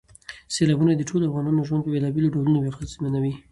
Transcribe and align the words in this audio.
سیلابونه 0.55 0.91
د 0.95 1.01
ټولو 1.09 1.23
افغانانو 1.29 1.65
ژوند 1.67 1.81
په 1.83 1.89
بېلابېلو 1.93 2.33
ډولونو 2.35 2.59
اغېزمنوي. 2.69 3.33